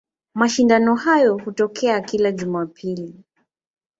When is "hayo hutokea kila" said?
0.95-2.31